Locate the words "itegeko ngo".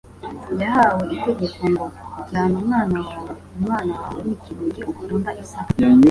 1.15-1.85